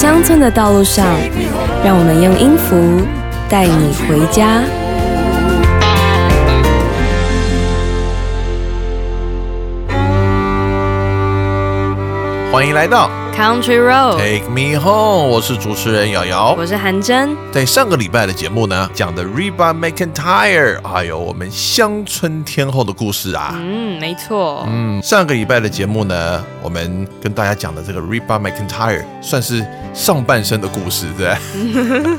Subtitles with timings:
[0.00, 1.04] 乡村的道路上，
[1.84, 3.04] 让我们用音符
[3.48, 4.62] 带你回家。
[12.52, 16.56] 欢迎来到 Country Road，Take Me Home，我是主持人瑶瑶。
[16.58, 17.36] 我是韩真。
[17.52, 23.54] 在上个礼拜的节目呢，讲的 Reba McIntyre，哎呦我们乡村天后的故事啊。
[23.54, 24.66] 嗯，没错。
[24.68, 29.64] 嗯，上个礼拜的节目呢，我们跟大家讲的这个 Reba McIntyre 算是
[29.94, 32.16] 上半身的故事，对不对？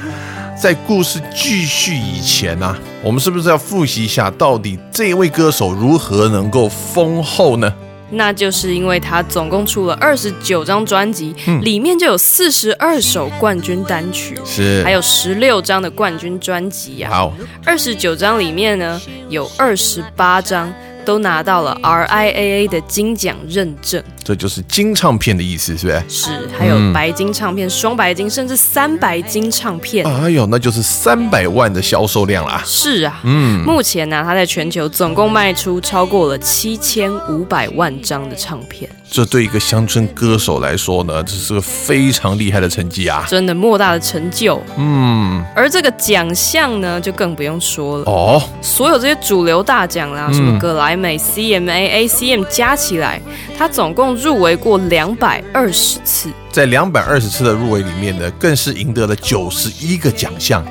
[0.57, 2.73] 在故事继续以前呢、
[3.03, 7.73] 我们是不是要复习一下，到底这位歌手如何能够丰厚呢？
[8.11, 11.61] 那就是因为他总共出了二十九张专辑，嗯。
[11.63, 14.83] 里面就有四十二首冠军单曲，是。
[14.83, 17.09] 还有十六张的冠军专辑呀。
[17.11, 17.33] 好，
[17.65, 20.73] 二十九张里面呢，有二十八张
[21.05, 26.03] 都拿到了 RIAA 的金奖认证，这就是金唱片的意思，是不是？
[26.07, 30.05] 是还有白金唱片、双白金，甚至三白金唱片。
[30.05, 32.61] 哎呦，那就是三百万的销售量啦。
[32.65, 43.25] 是啊，嗯，目前呢，他在全球总共卖出超过了七千五百万张的唱片，这对一个乡村歌手来说呢，这是个非常厉害的成绩啊。
[43.27, 44.61] 真的莫大的成就。
[44.77, 53.21] 嗯，而这个奖项呢，就更不用说了，哦，所有这些主流大奖啦，嗯什么格莱美、CMA、ACM 加起来，
[53.57, 56.29] 他总共入围过两百二十次。
[56.51, 60.63] 在两百二十次的入围里面呢，更是赢得了九十一个奖项。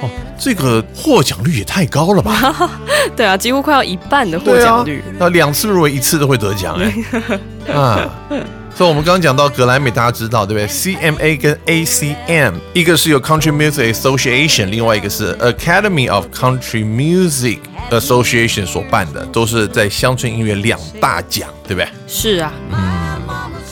[0.00, 2.70] 哦，这个获奖率也太高了吧？
[3.14, 6.94] 对啊，几乎快要一半的获奖率。，那两次入围一次都会得奖哎。
[7.72, 8.10] 啊，
[8.80, 17.58] 所以我们刚刚讲到格莱美，大家知道对不对？CMA 跟 ACM，一个是由 Country Music Association，另外一个是 Academy of Country Music
[17.90, 21.88] Association 所办的，都是在乡村音乐两大奖，对不对？
[22.08, 22.78] 是啊，嗯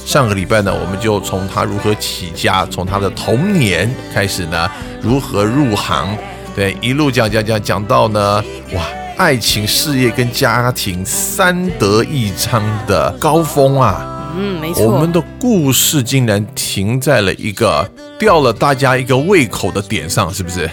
[0.05, 4.71] 上个礼拜呢，我们就从他如何起家，从他的童年开始呢，
[5.01, 6.15] 如何入行，
[6.55, 8.83] 对，一路讲讲讲讲到呢，哇，
[9.17, 14.15] 爱情、事业跟家庭三得一彰的高峰啊！
[14.37, 20.71] 嗯，没错我们，的故事竟然停在了一个吊了大家一个胃口的点上，是不是？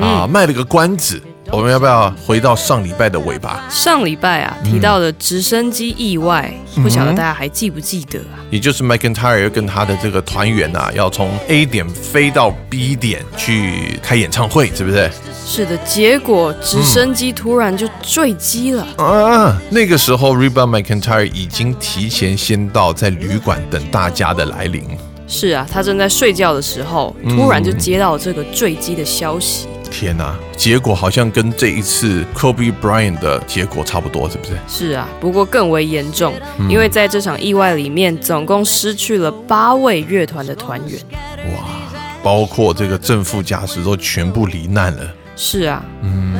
[0.00, 1.22] 啊，卖了个关子。
[1.50, 3.64] 我们要不要回到上礼拜的尾巴？
[3.70, 8.36] 上礼拜啊提到的直升机意外，嗯不晓得大家还记不记得啊？
[8.50, 15.10] 也就是 McIntyre 跟他的这个团员啊，要从 A 点飞到 B 点去开演唱会，是不是？
[15.50, 18.86] 是的，结果直升机突然就坠机了。
[18.98, 24.84] 啊，那个时候 Reba McIntyre 已经提前先到，在旅馆等大家的来临。
[25.26, 29.66] 是啊，他正在睡觉的时候，嗯突然就接到这个坠机的消息。
[29.90, 34.52] 天哪、结果好像跟这一次 Kobe Bryant 的结果差不多，是不是？
[34.68, 41.00] 是啊，不过更为严重，嗯因为在这场意外里面，总共失去了八位乐团的团员。
[41.54, 41.64] 哇
[42.20, 45.14] 包括这个正副驾驶都全部罹难了。
[45.40, 45.80] 是啊，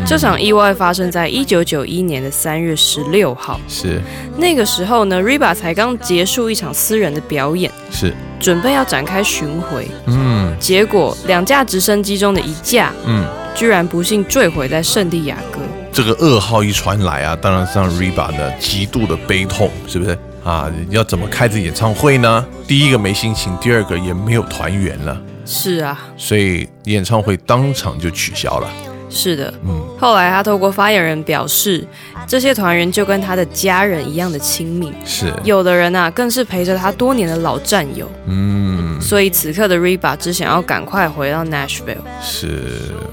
[0.04, 3.60] 这场意外发生在一九九一年的三月十六号。
[3.68, 4.02] 是
[4.36, 15.60] 那个时候呢，Riba 才刚结束一场私人的表演，是，准备要展开巡回，嗯结果两架直升机中的一架嗯，居然不幸坠毁在圣地亚哥。
[15.92, 20.18] 这个噩耗一传来啊，当然是让 Riba 呢极度的悲痛，是不是？
[20.42, 22.44] 啊，要怎么开这演唱会呢？
[22.66, 28.68] 第一个没心情，第二个也没有团员了，是啊，所以演唱会当场就取消了。
[29.08, 29.52] 是的。
[29.64, 31.84] 嗯后来他透过发言人表示，
[32.24, 38.08] 这些团员就跟他的家人一样的亲密，是，有的人啊更是陪着他多年的老战友。
[38.26, 41.96] 嗯，所以此刻的 Reba 只想要赶快回到 Nashville。
[42.22, 42.62] 是，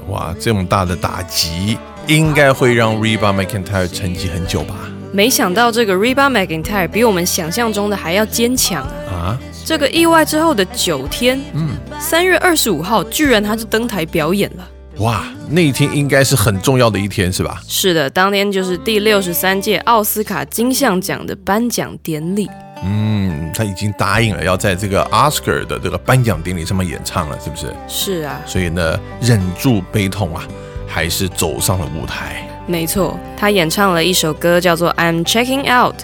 [0.10, 1.76] 哇，这么大的打击，
[2.06, 4.76] 应该会让 Reba McIntyre 沉寂很久吧？
[5.12, 9.34] 没想到这个 Reba McIntyre 比我们想象中的还要坚强啊！
[9.34, 11.70] 啊，这个意外之后的九天，嗯，
[12.00, 14.68] 三月二十五号，居然他就登台表演了。
[15.00, 17.62] 哇，那一天应该是很重要的一天，是吧？
[17.68, 22.50] 是的，当天就是第六十三届奥斯卡金像奖的颁奖典礼。
[22.84, 27.74] 嗯，他已经答应了要在这个 Oscar 的这个颁奖典礼上面演唱了，是不是？
[27.88, 30.48] 是啊，所以呢，忍住悲痛啊，
[30.88, 32.48] 还是走上了舞台。
[32.68, 35.96] 没错，他演唱了一首歌，叫做《I'm Checking Out》，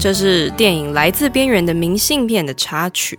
[0.00, 3.18] 这是电影《来自边缘的明信片》的插曲。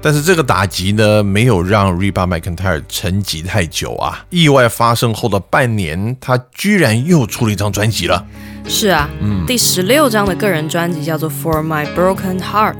[0.00, 4.24] 但是这个打击呢，没有让 Reba McEntire 沉寂太久啊。
[4.30, 8.24] 意外发生后的半年，他居然又出了一张专辑了。
[8.68, 9.08] 是啊，
[9.46, 12.76] 第十六张的个人专辑叫做《For My Broken Heart》，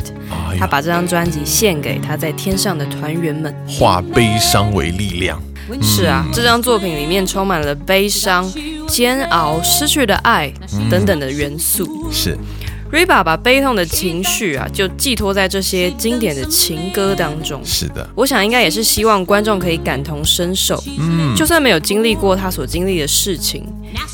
[0.59, 3.55] 他把这张专辑献给他在天上的团员们。
[3.67, 5.43] 化悲伤为力量。
[5.83, 8.51] 是啊，这张作品里面充满了悲伤、
[8.87, 10.53] 煎熬、失去的爱
[10.91, 12.09] 等等的元素。
[12.11, 12.39] 是，
[12.91, 17.61] Reba 把悲痛的情绪啊，就寄托在这些经典的情歌当中。
[17.65, 23.63] 是的，我想应该也是希望观众可以感同身受，嗯，就算没有经历过他所经历的事情，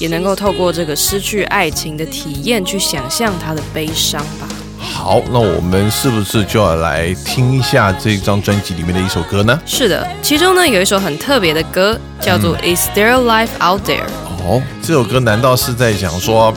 [0.00, 4.48] 也能够透过这个失去爱情的体验去想象他的悲伤吧。
[4.76, 9.58] 好，那我们是不是就要来听一下这张专辑里面的一首歌呢？
[9.64, 14.00] 是的，其中呢有一首很特别的歌，叫做《Is There Life Out There》。
[14.46, 16.52] 哦，这首歌难道是在讲说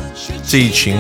[0.46, 0.98] 这一群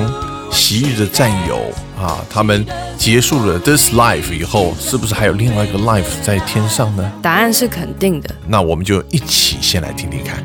[0.51, 2.65] 昔日的战友啊，他们
[2.97, 7.11] 结束了 this life 以后，是不是还有另外一个 life 在天上呢？
[7.21, 8.29] 答案是肯定的。
[8.47, 10.43] 那我们就一起先来听听看。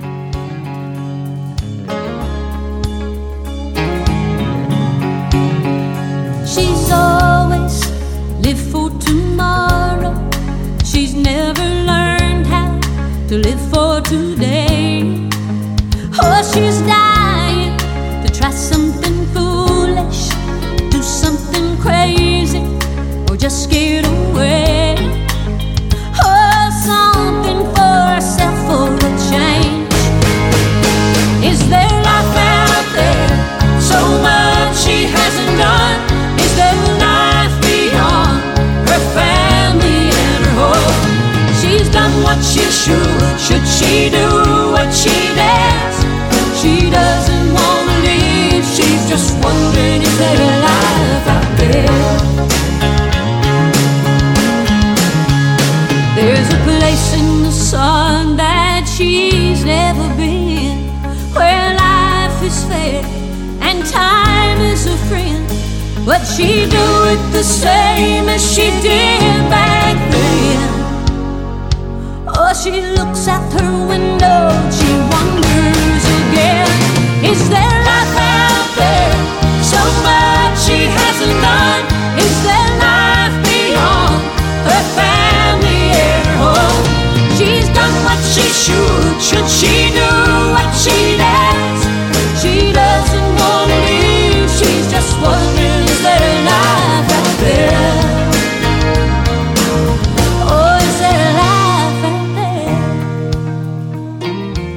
[6.46, 7.86] She's always
[8.42, 10.14] live for tomorrow.
[10.84, 12.78] She's never learned how
[13.28, 15.28] to live for today.
[16.18, 17.11] Oh, she's dying
[34.82, 36.00] she hasn't done.
[36.40, 38.40] Is there life beyond
[38.88, 41.02] her family and her home?
[41.60, 43.20] She's done what she should.
[43.38, 44.26] Should she do
[44.74, 45.96] what she dares?
[46.60, 48.64] She doesn't want to leave.
[48.64, 50.61] She's just wondering is there
[56.92, 60.88] In the sun that she's never been,
[61.32, 63.02] where life is fair
[63.62, 65.48] and time is a friend.
[66.04, 70.68] But she do it the same as she did back then.
[72.28, 76.68] Oh, she looks out her window, she wonders again.
[77.24, 77.81] Is there
[88.62, 90.08] shoot Should she do
[90.52, 91.80] what she does?
[92.40, 94.50] She doesn't want to leave.
[94.50, 98.00] She's just wondering, is there a life out there?
[100.44, 102.70] Oh, is there a life out there?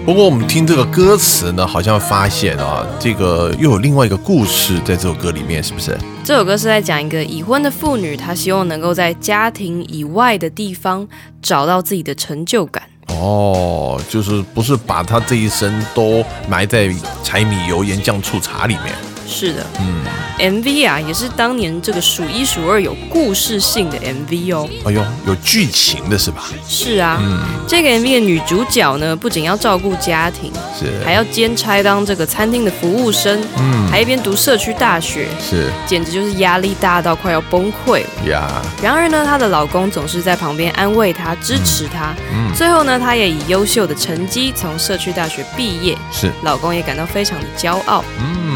[0.05, 5.97] 不过我们听这个歌词呢，好像发现啊，这个又有另外一个故事在这首歌里面，是不是？
[6.23, 11.07] 这首歌是在讲一个已婚的妇女，她希望能够在家庭以外的地方
[11.41, 12.83] 找到自己的成就感。
[13.19, 18.93] 哦，就是不是把他这一生都埋在柴米油盐酱醋茶里面？
[19.27, 20.03] 是的，嗯
[20.39, 24.69] ，MV 啊，也是当年这个数一数二有故事性的 MV 哦。
[24.85, 26.43] 哎呦，有剧情的是吧？
[26.67, 27.19] 是啊，
[27.67, 38.29] 这个 MV 的女主角呢，不仅要照顾家庭，是还要兼差当这个餐厅的服务生，嗯，还一边读社区大学，是简直就是压力大到快要崩溃了。
[38.29, 38.47] 呀，
[38.81, 42.13] 然而呢，她的老公总是在旁边安慰她、支持她。
[42.33, 48.03] 嗯，最后呢，她也以优秀的成绩从社区大学毕业，是老公也感到非常的骄傲。
[48.19, 48.54] 嗯，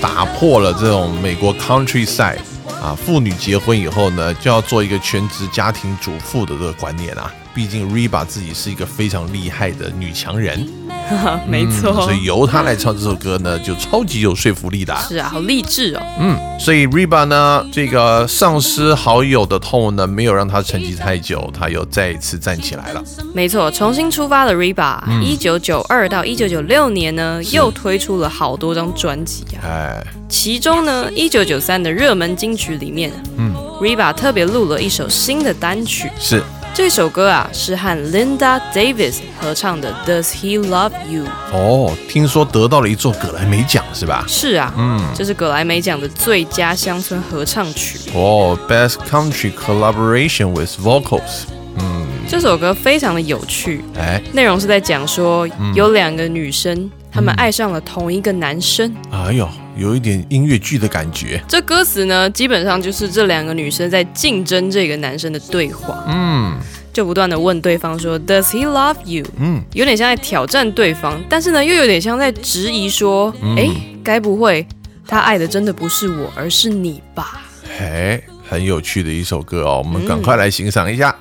[0.00, 2.38] 打破了这种美国 countryside
[2.82, 7.32] 啊，妇女结婚以后呢，就要做一个全职家庭主妇的这个观念啊。
[7.54, 10.68] 毕竟 Reba 自己是一个非常厉害的女强人，
[11.46, 14.94] 没错，所以由他来唱这首歌呢，就超级有说服力的。
[15.08, 16.02] 是啊，好励志哦。
[16.18, 23.02] 嗯，所以 Riba 呢，这个丧失好友的痛呢，没有让他沉寂太久，他又再一次站起来了。
[23.34, 29.62] 没错，重新出发的 Riba，一九九二到一九九六年呢，又推出了好多张专辑啊。
[29.64, 36.42] 哎，其中呢，一九九三的热门金曲里面，嗯，Riba 特别录了一首新的单曲，是
[36.76, 41.24] 这首歌啊，是和 Linda Davis 合唱的《Does He Love You》。
[41.50, 44.26] 哦，听说得到了一座葛莱美奖是吧？
[44.28, 47.98] 是啊，嗯，这是葛莱美奖的最佳乡村合唱曲。
[48.14, 51.44] 哦，Best Country Collaboration with Vocals。
[51.78, 58.94] 嗯，这首歌非常的有趣，哎，内容是在讲说有两个女生，她们爱上了同一个男生。
[59.10, 61.42] 哎呦，有一点音乐剧的感觉。
[61.46, 66.04] 这歌词呢，基本上就是这两个女生在竞争这个男生的对话。
[66.08, 66.58] 嗯，
[66.92, 69.24] 就不断的问对方说，Does he love you？
[69.38, 73.68] 嗯，有点像在挑战对方，但是呢，又有点像在质疑说，哎、
[74.02, 74.66] 该不会
[75.06, 77.42] 他爱的真的不是我，而是你吧？
[77.78, 81.14] 哎，很有趣的一首歌哦，我们赶快来欣赏一下。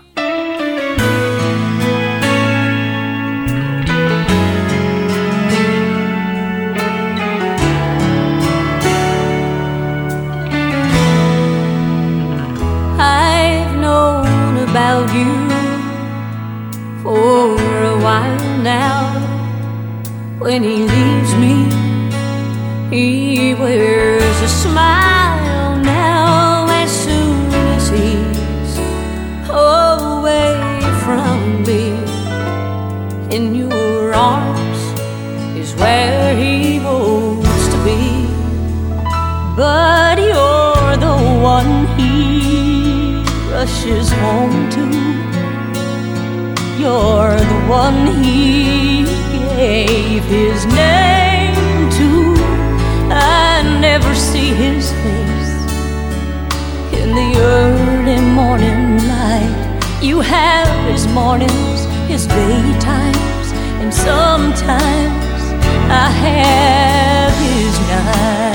[15.13, 15.31] you
[17.03, 17.55] for
[17.93, 19.21] a while now.
[20.39, 21.55] When he leaves me,
[22.89, 28.73] he wears a smile now as soon as he's
[29.49, 30.55] away
[31.03, 31.85] from me.
[33.35, 34.81] In your arms
[35.57, 38.27] is where he wants to be,
[39.55, 42.64] but you're the one he
[43.65, 44.85] rushes home to.
[46.79, 49.05] You're the one he
[49.57, 51.55] gave his name
[51.97, 52.35] to.
[53.11, 55.55] I never see his face
[56.99, 59.99] in the early morning light.
[59.99, 63.47] You have his mornings, his daytimes,
[63.81, 65.41] and sometimes
[65.89, 68.54] I have his nights.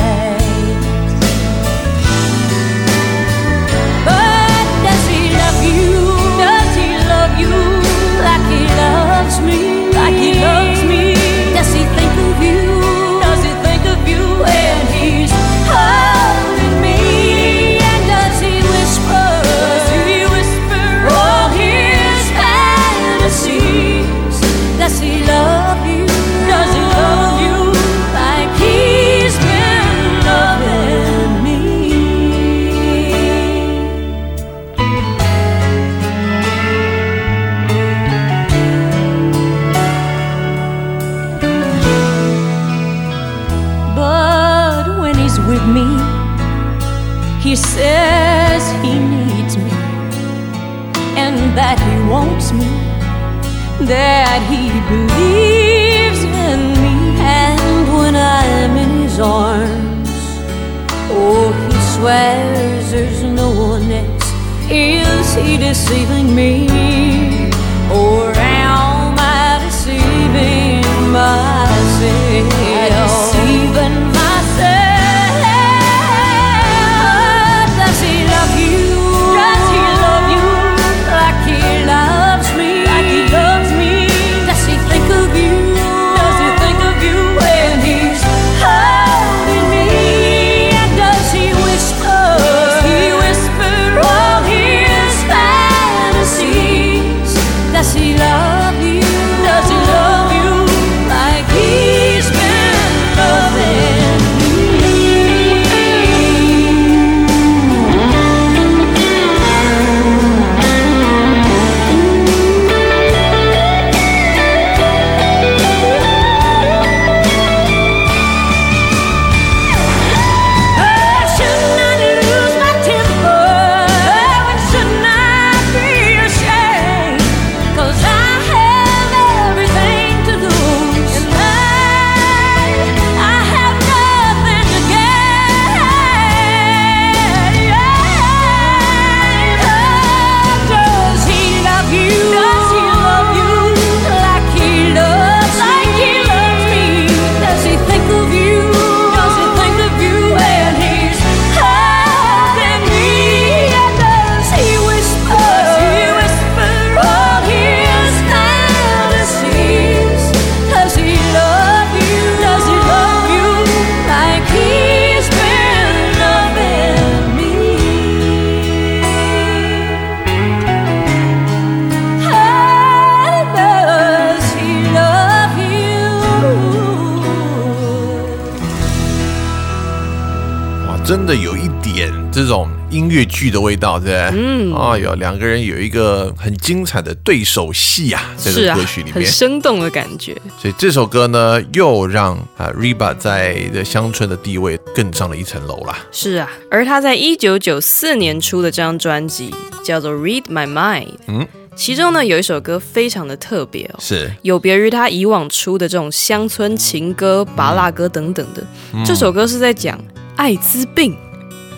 [181.11, 184.41] 真的有一点这种音乐剧的味道，对不对？
[184.41, 189.29] 嗯，哎呦，两个人有一个很精彩的对手戏啊，在这个歌曲里，很面。
[189.29, 190.41] 生动的感觉。
[190.57, 195.99] 所以这首歌呢，又让啊 Reba 在的乡村的地位更上了一层楼啦。
[196.13, 199.53] 是啊，而他在一九九四年出的这张专辑
[199.83, 208.65] 叫做《Read My Mind》，嗯，其中呢有一首歌非常的特别哦，是有别于他以往出的这种乡村情歌、拔辣歌等等的，
[209.05, 209.99] 这首歌是在讲
[210.37, 211.17] 艾滋病。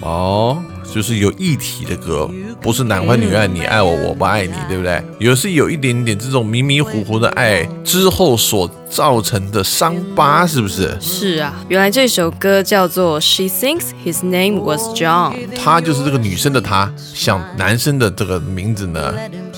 [0.00, 0.60] 哦，
[0.92, 2.28] 就是有议题的歌，
[2.60, 5.00] 不是男欢女爱，你爱我，我不爱你，对不对？
[5.20, 10.98] 有是有一点点这种迷迷糊糊的爱之后所造成的伤疤，是不是？
[11.00, 15.34] 是啊，原来这首歌叫做《She Thinks His Name Was John》。
[15.62, 19.14] 他就是这个女生的她，想男生的这个名字呢，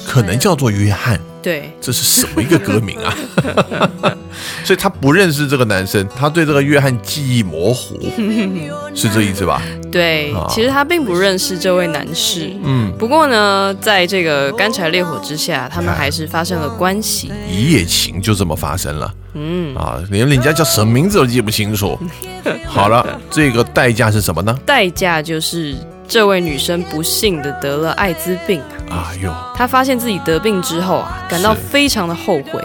[0.07, 1.19] 可能叫做约翰。
[1.43, 3.17] 对，这是什么一个歌名啊？
[4.65, 7.99] 所以他不认识这个男生，他对这个约翰记忆模糊，
[8.95, 9.63] 是这意思吧？
[9.91, 12.51] 对啊，其实他并不认识这位男士。
[12.65, 17.31] 嗯，不过呢，在这个干柴烈火之下，他们还是发生了关系。
[17.49, 19.13] 一夜情就这么发生了。
[19.35, 21.99] 嗯啊，连人家叫什么名字都记不清楚。
[22.67, 24.57] 好了，这个代价是什么呢？
[24.67, 25.75] 代价就是
[26.15, 29.11] 这位女生不幸的得了艾滋病啊。
[29.11, 32.63] 哎呦，她发现自己得病之后啊，感到非常的后悔，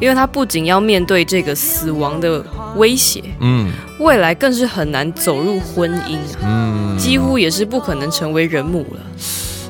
[0.00, 2.40] 因为她不仅要面对这个死亡的
[2.76, 9.00] 威胁，嗯未来更是很难走入婚姻啊，嗯，几乎也是不可能成为人母了。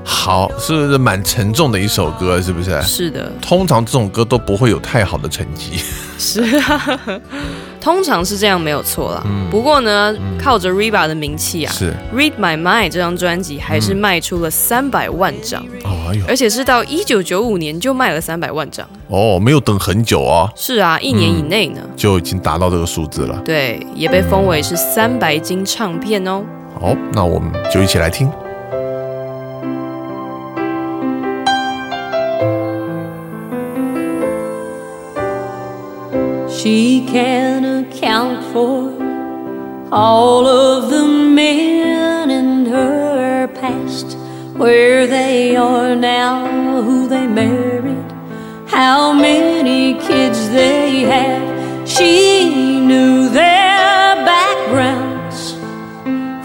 [0.04, 2.42] 好，是不是蛮沉重的一首歌？
[2.42, 2.82] 是不是？
[2.82, 5.80] 是的，通常这种歌都不会有太好的成绩。
[6.18, 7.00] 是啊，
[7.84, 9.22] 通常是这样没有错啦。
[9.26, 18.88] 嗯不过呢，靠着 Reba 的名气啊，是，《Read My Mind》这张专辑还是卖出了三百万张，哦哎呦，而且是到一九九五年就卖了三百万张。
[19.08, 21.82] 哦，没有等很久啊，是啊，一年以内呢。
[21.94, 23.40] 就已经达到这个数字了。
[23.44, 26.42] 对，也被封为是三白金唱片哦。
[26.80, 28.28] 好，那我们就一起来听。
[36.64, 38.88] She can account for
[39.92, 44.16] all of the men in her past,
[44.56, 48.10] where they are now, who they married,
[48.66, 51.86] how many kids they have.
[51.86, 52.48] She
[52.80, 55.52] knew their backgrounds,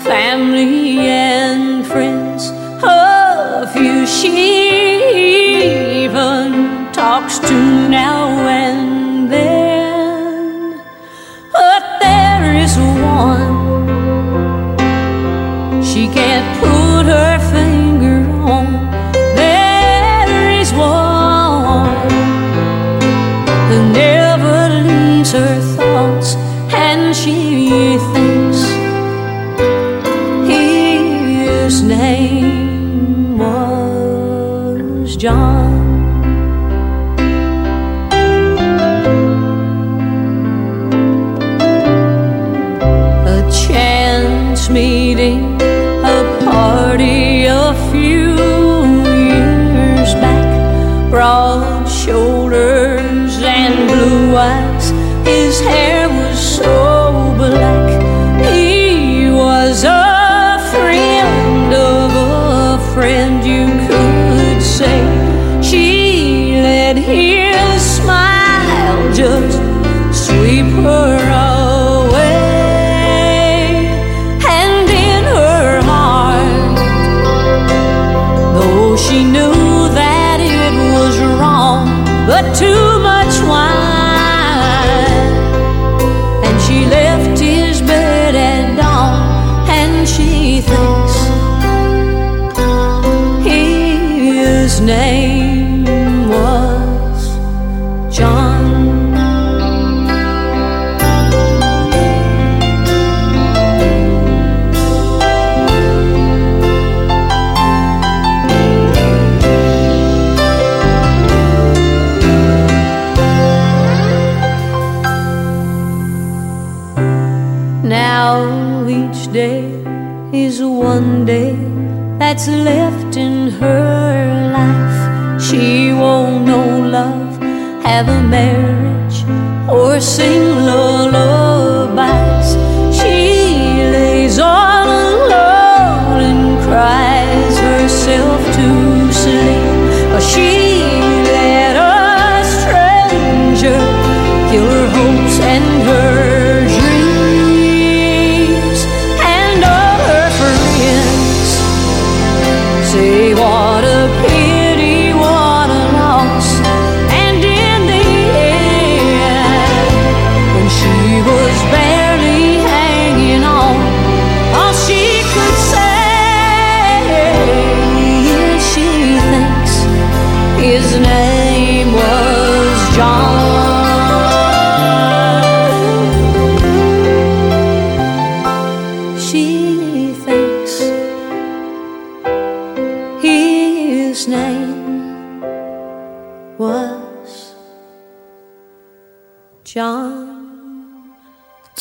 [0.03, 2.49] family and friends.
[2.83, 8.78] A few she even talks to now and
[16.19, 18.19] can't put her finger
[18.55, 18.65] on.
[19.41, 22.09] There is one
[23.69, 24.57] who never
[24.87, 26.29] leaves her thoughts,
[26.87, 28.59] and she thinks
[30.53, 35.79] his name was John.
[43.37, 45.58] a chance meeting,
[46.69, 48.29] party a few
[49.17, 50.49] years back.
[51.09, 54.85] Broad shoulders and blue eyes,
[55.27, 55.98] his hair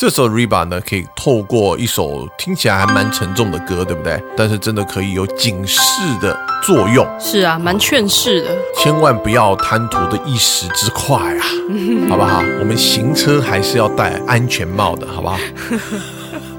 [0.09, 4.19] 这首 Reba 呢，可以透过一首听起来还蛮沉重的歌，对不对？
[4.35, 5.79] 但是真的可以有警示
[6.19, 8.49] 的作用，是啊，蛮劝世的。
[8.75, 11.45] 千万不要贪图的一时之快啊，
[12.09, 12.43] 好不好？
[12.59, 15.37] 我们行车还是要戴安全帽的，好不好？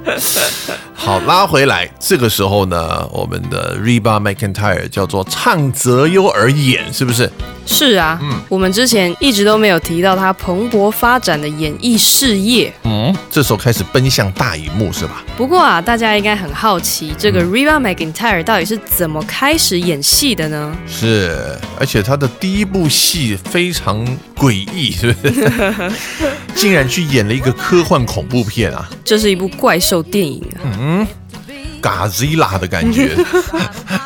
[0.95, 7.29] 好，拉回来，这个时候呢，我们的 Reba McIntyre 叫做唱择优而演，是不是？
[7.71, 12.73] 是啊，嗯我们之前一直都没有提到他蓬勃发展的演艺事业。
[12.83, 15.23] 嗯，这时候开始奔向大荧幕，是吧？
[15.37, 20.77] 不过啊，大家应该很好奇，这个 Reba McIntyre 到底是怎么开始演戏的呢？
[20.87, 24.05] 是，而且他的第一部戏非常
[24.37, 25.93] 诡异，是不是？
[26.57, 31.07] 竟然去演了一个科幻恐怖片啊这是一部怪兽电影啊，
[31.81, 33.17] ，Godzilla 的感觉。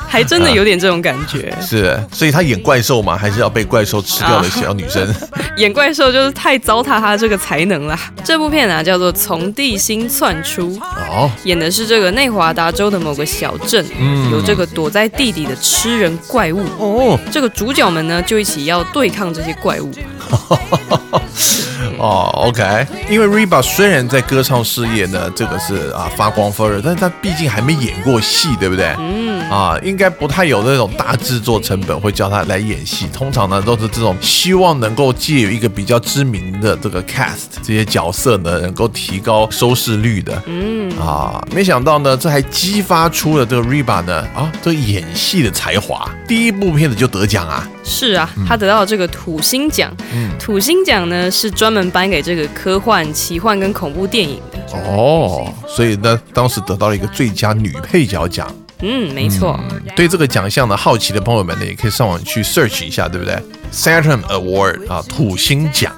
[0.09, 1.53] 还真的有点这种感觉。
[1.61, 5.13] 是，所以他演怪兽嘛，还是要被怪兽吃掉的小女生？
[5.59, 7.99] 演怪兽就是太糟蹋他这个才能了。
[8.23, 10.71] 这部片啊叫做《从地心窜出》，
[11.11, 13.85] 哦，演的是这个内华达州的某个小镇，
[14.31, 16.65] 有这个躲在地底的吃人怪物。
[16.79, 19.91] 哦，这个主角们呢就一起要对抗这些怪物。
[21.99, 28.95] 哦，OK，因为 Reba 虽然在歌唱事业呢，这个是啊发光发热，但是他毕竟还没演过戏，对不对？
[28.99, 40.43] 嗯，啊，应该不太有那种大制作成本会叫他来演戏，通常呢都是这种希望能够借有一个比较知名的这个 cast 这些角色呢，能够提高收视率的。
[40.47, 47.69] 嗯，啊，没想到呢，这还激发出了这个 Reba 呢啊这个演戏的才华，第一部片子就得奖啊。
[47.87, 49.95] 是啊，他得到了这个土星奖。
[50.39, 54.79] 土星奖呢是专门颁给这个科幻、奇幻跟恐怖电影的。
[54.79, 58.49] 哦，所以呢，当时得到了一个最佳女配角奖。
[58.81, 59.59] 嗯，没错。
[59.97, 63.37] 对这个奖项呢，好奇的朋友们呢，也可以上网去 search 一下，对不对
[63.73, 65.93] ？Saturn Award 啊，土星奖。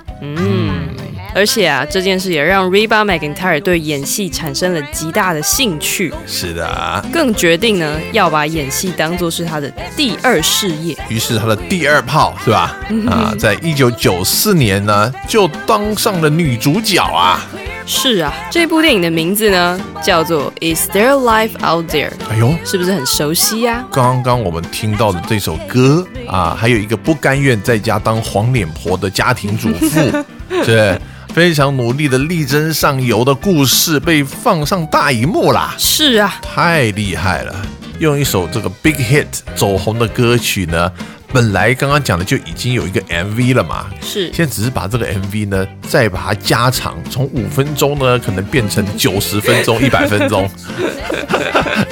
[1.37, 10.97] 而且啊，这件事也让 Reba McIntyre 对演戏产生了极大的兴趣，是的，更决定呢要把演戏当做是他的第二事业。
[11.11, 12.75] 于是他的第二炮是吧？
[13.07, 17.45] 啊，在一九九四年呢，就当上了女主角啊。
[17.85, 22.13] 是啊，这部电影的名字呢叫做 Is There Life Out There？
[22.31, 30.25] 哎呦，是不是很熟悉呀、刚刚我们听到的这首歌啊，还有一个不甘愿在家当黄脸婆的家庭主妇，
[30.65, 30.99] 是
[31.37, 35.75] 非常努力的力争上游的故事，被放上大荧幕啦。
[35.77, 37.55] 是啊，太厉害了！
[37.99, 40.91] 用一首这个 big hit 走红的歌曲呢，
[41.35, 50.49] 本来刚刚讲的就已经有一个 MV 了嘛，是现在只是把这个 MV 呢再把它加长，从五分钟呢可能变成九十分钟、 一百分钟，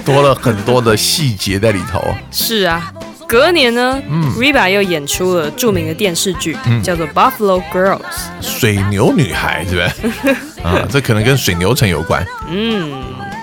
[0.06, 2.02] 多了很多的细节在里头。
[2.30, 2.90] 是啊。
[3.26, 4.00] 隔年呢、
[4.38, 7.98] r e b a 又演出了著名的电视剧，叫做《Buffalo Girls》。
[8.40, 10.32] 水牛女孩，对不对？
[10.62, 12.24] 啊，这可能跟水牛城有关。
[12.48, 12.92] 嗯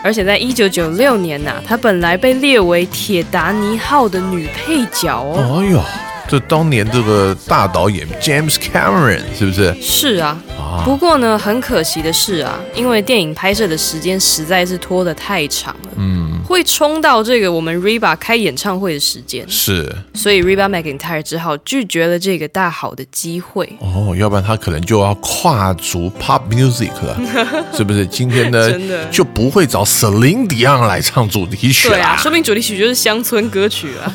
[0.03, 5.59] 而且在一九九六年呐、她本来被列为《铁达尼号》的女配角哦。
[5.61, 5.79] 哎呦，
[6.27, 9.75] 这当年这个大导演 James Cameron 是不是？
[9.79, 23.77] 是啊，啊，不过呢，很可惜的是啊，因为电影拍摄的时间实在是拖得太长了，嗯，会冲到这个我们 Reba 开演唱会的时间，是所以 Reba McEntire 只好拒绝了这个大好的机会。
[23.79, 27.17] 哦，要不然他可能就要跨足 pop music 了，
[27.73, 28.05] 是不是？
[28.05, 34.13] 今天呢真的就不会找 Celine Dion 来唱主题曲啦对啊，说明主题曲就是乡村歌曲啊。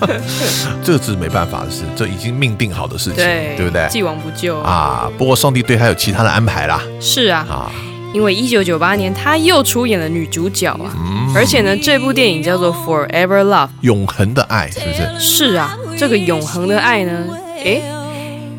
[0.82, 3.86] 这是没办法的事，这已经命定好的事情，对，对不对？
[3.90, 4.70] 既往不咎啊。
[4.70, 7.70] 啊，不过上帝对他有其他的安排啦，是啊，啊，
[8.14, 13.66] 因为一九九八年她又出演了女主角啊，嗯而且呢，这部电影叫做《Forever Love》。
[13.80, 14.86] 永恒的爱，是不
[15.18, 15.18] 是？
[15.18, 17.26] 是啊，这个永恒的爱呢，
[17.64, 17.82] 诶，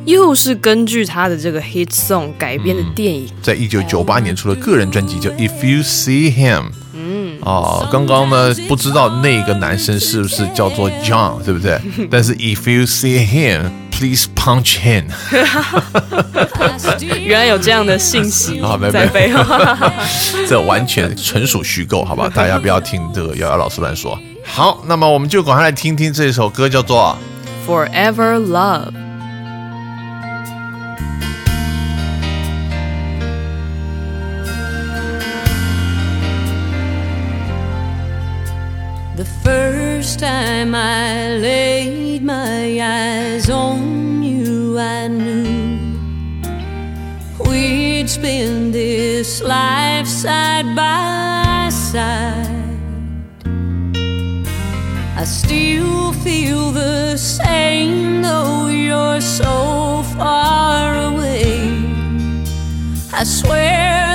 [0.03, 3.29] 又是根据他的这个 hit song 改编的电影。
[3.41, 6.63] 在一九九八年出了个人专辑叫《If You See Him》。
[6.93, 11.79] 嗯，哦，刚刚呢不知道那个男生是不是叫做 John，对不对？
[12.11, 15.05] 但是 If you see him, please punch him。
[17.17, 19.43] 原来有这样的信息啊没在背后。
[20.47, 22.29] 这完全纯属虚构，好吧？
[22.35, 24.19] 大家不要听这个瑶瑶老师乱说。
[24.43, 27.17] 好，那么我们就赶快来听听这首歌，叫做
[27.65, 28.91] Forever Love。
[39.15, 41.64] The first time I laid
[42.25, 46.41] my eyes on you, I knew
[47.47, 52.79] we'd spend this life side by side.
[55.15, 61.69] I still feel the same, though you're so far away.
[63.13, 64.14] I swear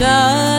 [0.00, 0.49] love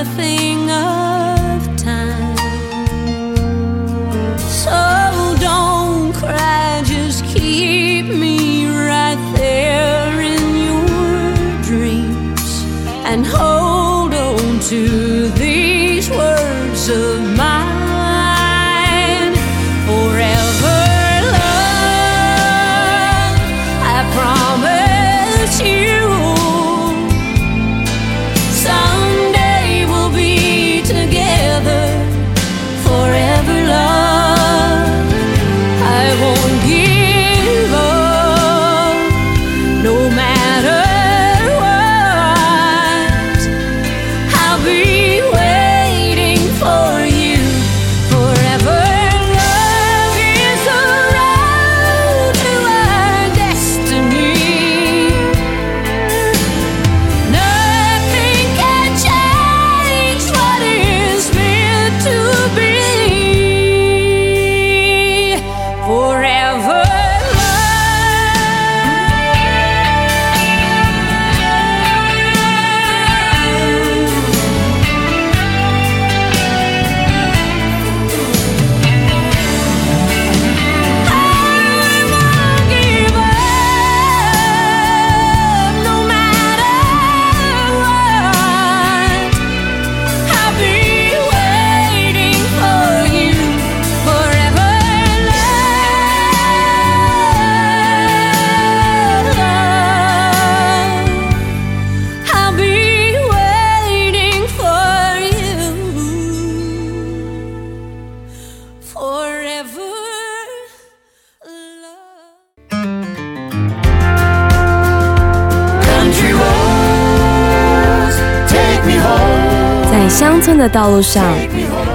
[120.02, 121.24] 在乡村的道路上，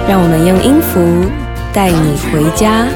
[0.07, 1.29] 让我们用音符
[1.73, 2.87] 带你回家。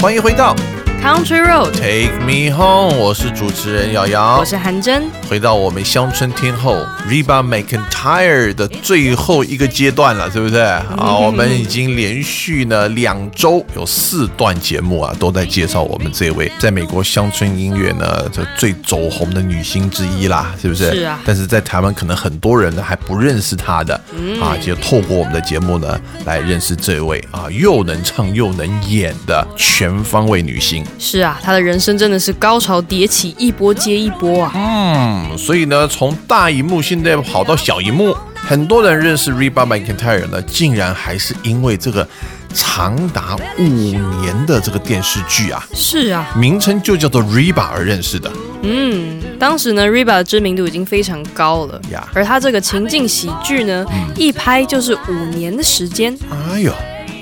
[0.00, 0.56] 欢迎回到
[1.02, 4.44] Country Road，Take Me Home，我是主持人瑶瑶我。
[4.44, 5.02] 是韩真。
[5.28, 6.76] 回到我们乡村天后
[7.08, 10.62] Reba McIntyre 的最后一个阶段了，对不对？
[10.62, 20.94] 啊，我们已经连续呢两周有四段节目啊，都在介绍我们这位在美国乡村音乐呢这最走红的女星之一啦，是不是？
[20.94, 24.00] 是啊但是在台湾可能很多人呢还不认识她的，
[24.40, 30.86] 啊，就透过我们的节目呢来认识这位啊又能唱又能演的全方位女星。
[30.98, 34.52] 是啊，他的人生真的是高潮迭起，一波接一波啊。
[34.54, 42.06] 嗯，所以呢，从大荧幕现在跑到小荧幕，很多人认识 Reba McEntire 呢，竟然还是因为这个
[42.54, 48.30] 长达五年的这个电视剧啊，是啊，名称就叫做 Reba 而认识的。
[48.62, 56.16] 嗯，当时呢，Reba 的知名度已经非常高了呀而他这个情境喜剧呢，一拍就是五年的时间。
[56.30, 56.72] 哎呦，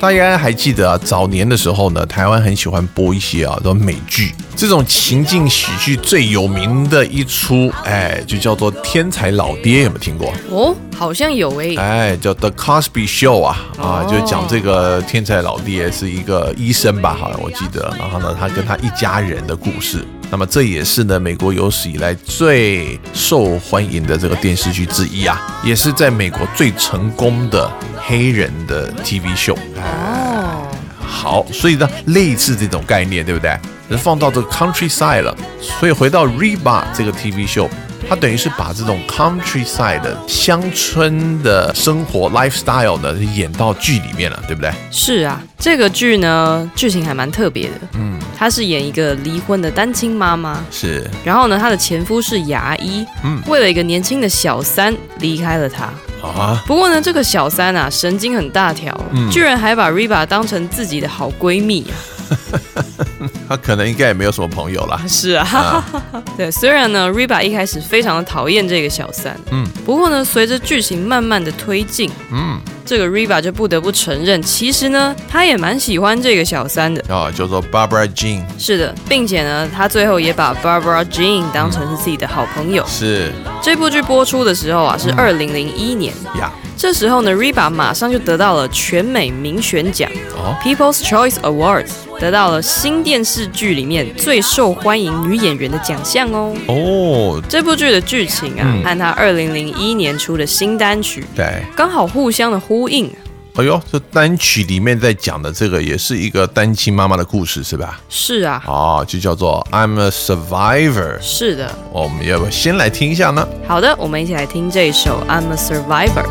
[0.01, 4.33] 大家还记得啊，早年的时候呢，台湾很喜欢播一些啊，这种美剧。
[4.57, 10.33] 这种情境喜剧最有名的一出，哎，就叫做《天才老爹》，有没有听过？
[10.51, 17.95] 哦，好像有诶、哎，叫 The Cosby Show 啊啊，哦就讲这个天才老爹是一个医生吧，好像我记得。
[17.99, 20.03] 然后呢，他跟他一家人的故事。
[20.31, 29.57] 那么这也是呢美国有史以来最受欢迎的这个电视剧之一啊，也是在美国最成功的黑人的 TV show。
[29.77, 33.59] 哦，好，所以呢，类似这种概念，对不对？
[33.99, 37.69] 放到这个 countryside 了，所以回到 Reba 这个 TV show，
[38.11, 44.73] 它等于是把这种 countryside 的乡村的生活 lifestyle 呢演到剧里面了，对不对？
[44.91, 47.75] 是啊，这个剧呢剧情还蛮特别的。
[47.93, 55.89] 嗯，她是演一个离婚的单亲妈妈，是，然后呢，她的前夫是牙医，嗯为了一个年轻的小三离开了她。
[56.21, 61.95] 啊，不过呢，这个小三啊神经很大条，嗯居然还把 Riva 当成自己的好闺蜜啊。
[63.51, 65.03] 他可能应该也没有什么朋友啦。
[65.09, 65.85] 是啊，
[66.39, 69.67] 对，虽然呢，Reba 一开始非常的讨厌这个小三，嗯。
[69.85, 77.03] 不过呢，随着剧情慢慢的推进，嗯，这个 Reba 就不得不承认，其实呢，他也蛮喜欢这个小三的。
[77.13, 82.87] 啊，叫做 Barbara Jean，是的，并且呢，他最后也把 Barbara Jean 当成是自己的好朋友。
[82.87, 83.33] 是。
[83.61, 86.15] 这部剧播出的时候啊，是二零零一年。
[86.39, 90.55] 呀，这时候呢，Reba 马上就得到了全美民选奖哦。
[90.63, 96.55] （People's Choice Awards），得到了新电视剧里面最受欢迎女演员的奖项哦。
[96.69, 103.11] 哦，这部剧的剧情啊，嗯和她二零零一年出的新单曲对，刚好互相的呼应。
[103.57, 108.01] 哎呦，这单曲里面在讲的这个也是一个单亲妈妈的故事，是吧？
[108.09, 111.19] 是啊，哦，就叫做 I'm a Survivor。
[111.21, 111.75] 是的。
[111.91, 113.47] 我们要不要先来听一下呢？
[113.67, 116.25] 好的，我们一起来听这首《I'm a Survivor》。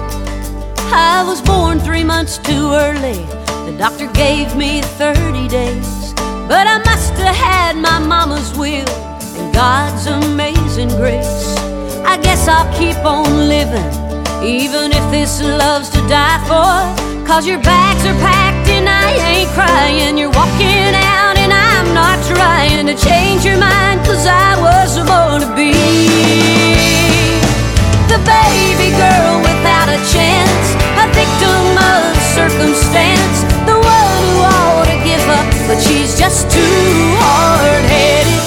[0.91, 3.19] I was born three months too early.
[3.69, 6.13] The doctor gave me 30 days.
[6.49, 8.89] But I must have had my mama's will
[9.37, 11.55] and God's amazing grace.
[12.01, 13.93] I guess I'll keep on living,
[14.41, 16.81] even if this love's to die for.
[17.27, 20.17] Cause your bags are packed and I ain't crying.
[20.17, 25.45] You're walking out and I'm not trying to change your mind, cause I was born
[25.45, 25.77] to be
[28.09, 33.45] the baby girl without a chance, a victim of circumstance,
[35.69, 36.81] but she's just too
[37.21, 38.41] hard headed.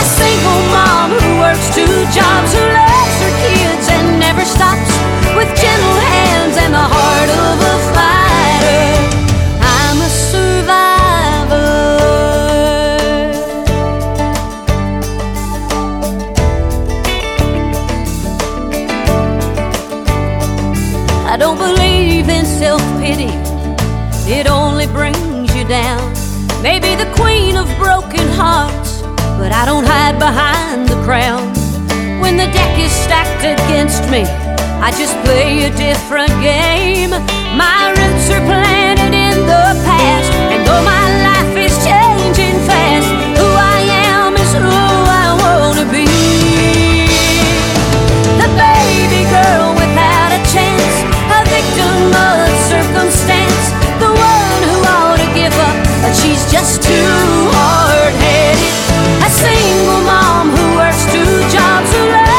[0.00, 4.88] A single mom who works two jobs, who loves her kids and never stops,
[5.36, 6.86] with gentle hands and the
[29.54, 31.54] I don't hide behind the crown.
[32.20, 34.26] When the deck is stacked against me,
[34.82, 37.10] I just play a different game.
[37.54, 43.46] My roots are planted in the past, and though my life is changing fast, who
[43.46, 43.78] I
[44.10, 46.10] am is who I wanna be.
[48.42, 50.94] The baby girl without a chance,
[51.30, 53.64] a victim of circumstance,
[54.02, 57.14] the one who ought to give up, but she's just too
[57.54, 58.74] hard headed.
[58.90, 58.93] A
[59.42, 62.33] single mom who works two jobs, who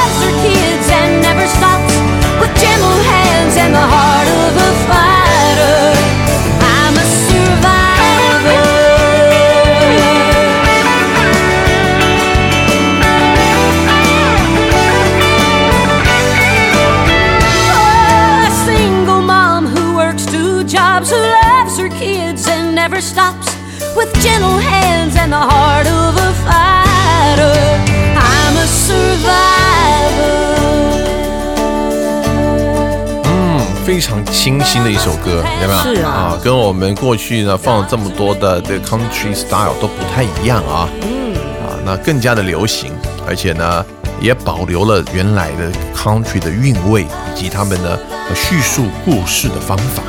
[33.96, 35.96] 非常清新的一首歌，有没有？
[35.96, 40.90] 是啊跟我们过去呢放了这么多的这个 country style 都不太一样啊。
[41.04, 41.34] 嗯，
[41.66, 42.92] 啊，那更加的流行，
[43.26, 43.86] 而且呢
[44.20, 50.04] 也保留了原来的 country 的韵味以及他们的呃叙述故事的方法。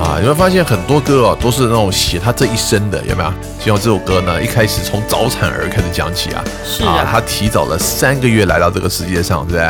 [0.00, 3.30] 啊，你会发现很多歌哦，都是那种写他这一生的，有没有？
[3.58, 9.62] 就像这首歌呢，一开始从早产儿开始讲起啊，是啊他提早了三个月来到这个世界上，对不对？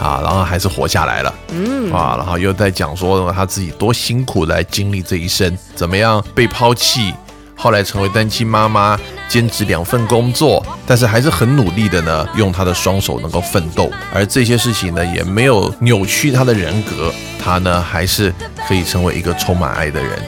[0.00, 7.12] 啊，然后还是活下来了，嗯，啊，然后又在讲说他自己多辛苦来经历这一生，怎么样被抛弃，
[7.60, 18.32] 后来成为单亲妈妈，兼职两份工作，但是还是很努力的呢，用她的双手能够奋斗，而这些事情呢，也没有扭曲她的人格，她呢还是
[18.66, 20.18] 可以成为一个充满爱的人，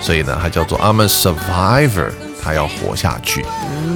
[0.00, 2.10] 所以呢，她叫做 I'm a survivor。
[2.42, 3.42] 她要活下去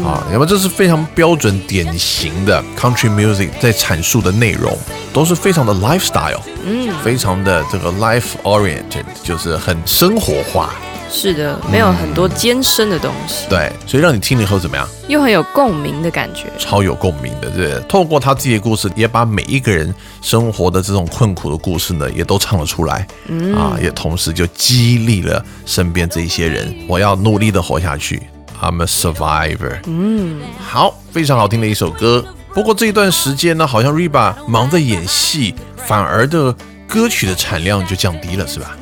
[0.04, 4.76] 啊，那么这是非常标准典型的 country music 在阐述的内容，
[5.14, 10.74] 都是非常的 lifestyle，嗯，非常的这个 life oriented，就是很生活化，
[11.16, 14.86] 是的，没有很多艰深的东西，对，所以让你听了以后怎么样？
[15.06, 16.46] 又很有共鸣的感觉。
[16.58, 17.80] 超有共鸣的，对？
[17.88, 28.20] 透过他自己的故事，也把每一个人生活的这种困苦的故事呢，也都唱了出来，嗯啊，也同时就激励了身边这一些人，我要努力的活下去
[28.60, 29.78] ，I'm a survivor。
[29.86, 32.24] 嗯，好，非常好听的一首歌。
[32.52, 36.52] 不过这一段时间呢，好像 Riba 忙着演戏，反而的
[36.88, 38.76] 歌曲的产量就降低了，是吧？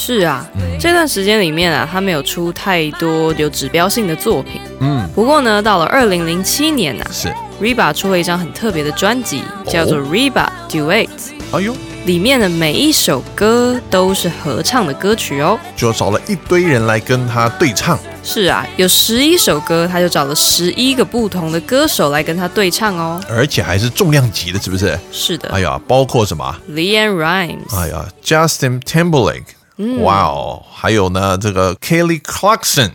[0.00, 4.60] 是啊，这段时间里面啊，他没有出太多有指标性的作品。
[4.78, 7.34] 嗯，不过呢，到了二零零七年啊是。
[7.60, 11.08] ，Reba 出了一张很特别的专辑，叫做《Reba Duets》，
[11.50, 11.74] 哎呦，
[12.04, 15.58] 里面的每一首歌都是合唱的歌曲哦。
[15.74, 17.98] 就找了一堆人来跟他对唱。
[18.22, 23.20] 是啊，有十一首歌，他就找了十一个不同的歌手来跟他对唱哦。
[23.28, 24.96] 而且还是重量级的，是不是？
[25.10, 29.57] 是的哎呀，包括什么？，Leanne Rimes，、哎呀，Justin Timberlake
[30.00, 32.90] 哇哦，还有呢，这个 Kelly Clarkson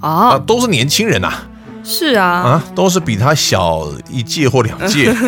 [0.00, 1.32] 啊，啊，都是年轻人呐、
[1.84, 5.14] 是啊，啊，都是比他小一届或两届。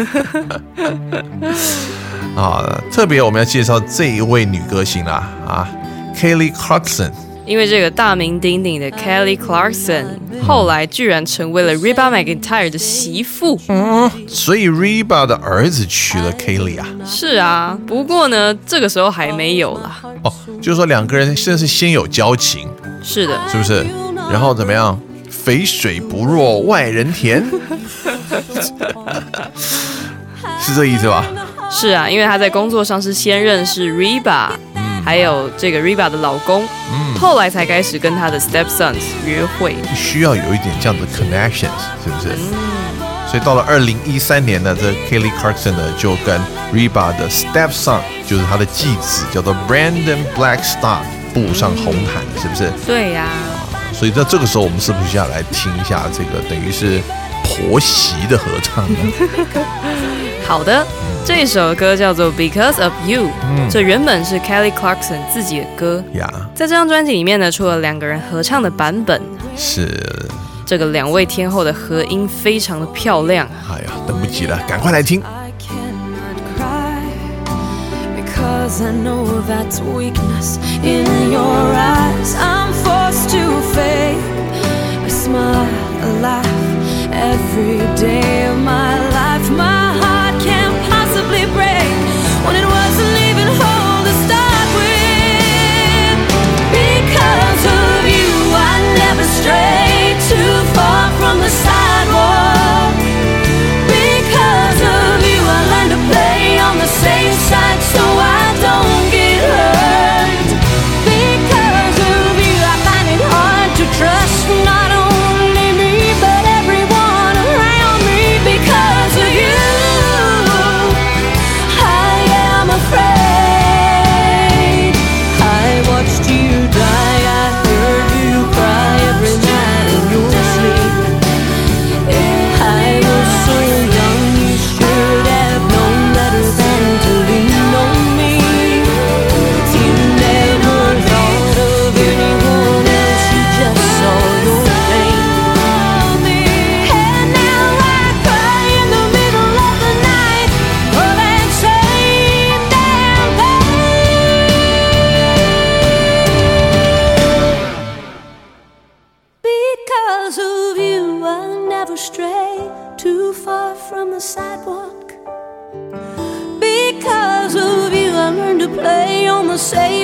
[2.34, 5.68] 啊，特别我们要介绍这一位女歌星啦，啊
[6.16, 7.12] ，Kelly Clarkson。
[7.46, 10.04] 因为这个大名鼎鼎的 Kelly Clarkson
[10.46, 13.60] 后来居然成为了 Reba McEntire 的媳妇。
[13.68, 14.10] 嗯。
[14.28, 20.00] 所以 Reba 的儿子娶了 Kelly 啊，是啊，不过呢，这个时候还没有啦。
[20.22, 22.68] 哦，就是说两个人现在是先有交情，
[23.02, 23.84] 是的，是不是？
[24.30, 24.98] 然后怎么样？
[25.28, 27.44] 肥水不落外人田，
[30.60, 31.24] 是这意思吧？
[31.68, 34.50] 是啊，因为他在工作上是先认识 Reba，、
[35.04, 36.62] 还有这个 Reba 的老公，
[37.22, 39.76] 后来才开始跟他的 stepsons 约会。
[39.94, 41.70] 需要有一点这样的 connections，
[42.02, 42.36] 是不是？
[43.30, 46.38] 所以到了二零一三年呢，这 Kelly Clarkson 呢就跟
[46.74, 50.98] Reba 的 stepson，就是他的继子，叫做 Brandon Blackstar
[51.32, 52.72] 步上红毯，是不是？
[52.84, 53.28] 对呀、
[53.92, 57.00] 所以在这个时候，我们是不是要来听一下这个等于是
[57.44, 58.98] 婆媳的合唱呢？
[60.44, 60.84] 好的，
[61.24, 63.28] 这首歌叫做 Because of You，、
[63.70, 66.02] 这原本是 Kelly Clarkson 自己的歌。
[66.14, 69.20] 呀，在这张专辑里面呢，出了两个人合唱的版本，
[69.56, 69.88] 是，
[70.66, 73.76] 这个两位天后的合音非常的漂亮啊。
[73.76, 75.22] 哎呀，等不及了，赶快来听。
[75.22, 76.98] I cannot cry
[78.16, 82.34] because I know that's weakness in your eyes.
[82.36, 84.18] I'm forced to fake
[85.06, 85.66] a smile,
[86.02, 86.46] a laugh
[87.12, 89.48] every day of my life.
[89.56, 89.81] My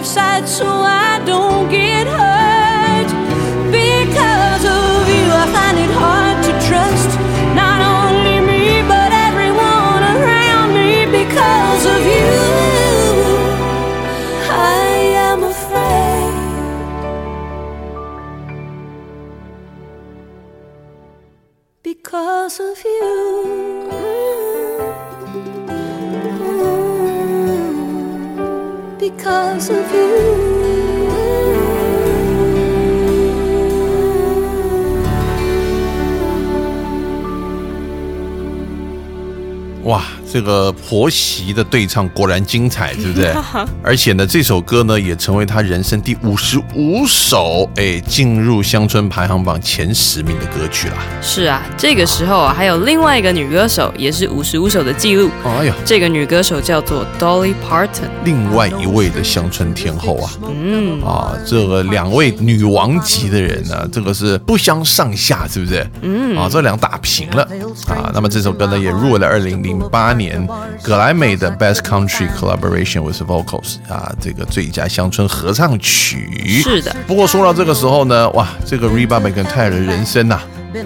[0.01, 1.18] the safe side so I
[40.39, 43.35] 这个婆媳的对唱果然精彩，对不对？
[43.83, 50.95] 而且呢，这首歌呢也成为他人生第五十五首，哎，进入乡村排行榜前十名的歌曲啦。
[51.21, 55.29] 是啊，这个时候啊，还有另外一个女歌手，也是五十五首的记录。
[55.45, 58.09] 哎呀，这个女歌手叫做 Dolly Parton。
[58.25, 65.85] 另外一位的乡村天后啊，嗯啊，这个两位女王级的人呢，这个是不相上下，是不是？
[66.03, 67.43] 嗯啊，这两打平了
[67.89, 68.13] 啊。
[68.15, 70.28] 那么这首歌呢，也入围了二零零八年
[70.83, 76.63] 格莱美的 Best Country Collaboration with Vocals 啊，这个最佳乡村合唱曲。
[76.63, 80.41] 是的，不过说到这个时候呢，哇，这个 Reba McEntire 的人生呐、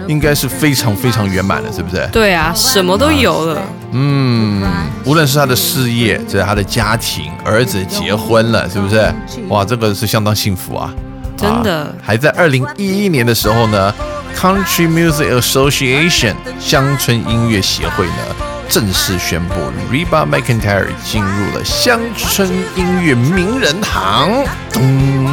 [0.06, 2.08] 应该是非常非常圆满了，是不是？
[2.12, 3.62] 对啊，什么都有了。
[3.92, 4.62] 嗯，
[5.04, 9.12] 无论是他的事业，这是他的家庭，儿子结婚了，是不是？
[9.48, 10.92] 哇，这个是相当幸福啊！
[11.34, 13.92] 真的啊还在二零一一年的时候呢
[14.38, 18.36] ，Country Music Association 乡村音乐协会呢
[18.72, 19.54] 正式宣布
[19.92, 24.30] Reba McIntyre 进入了乡村音乐名人堂，
[24.72, 24.82] 咚，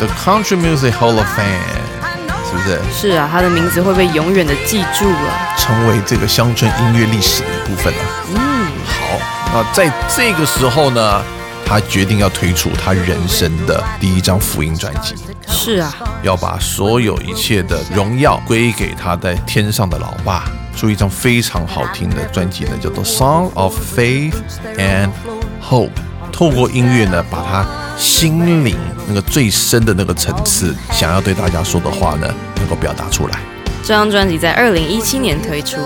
[0.00, 1.60] The Country Music Hall of Fame，
[2.48, 2.80] 是不是？
[2.90, 5.56] 是啊，他的名字会被永远的记住了。
[5.58, 7.98] 成为这个乡村音乐历史的一部分了。
[8.34, 9.20] 嗯，好，
[9.52, 11.22] 那在这个时候呢，
[11.66, 15.14] 他决定要推出他人生的第一张福音专辑，
[15.46, 15.92] 是啊，
[16.22, 20.44] 要把所有一切的荣耀归给他在天上的老爸。
[20.76, 24.34] 出一张非常好听的专辑呢，叫做《Song of Faith
[24.76, 25.10] and
[25.60, 25.88] Hope》。
[26.30, 27.66] 透过音乐呢，把他
[27.96, 28.76] 心灵
[29.08, 33.55] 那个最深的那个层次，想要对大家说的话呢，能够表达出来。
[33.86, 35.76] 这张专辑在二零一七年推出，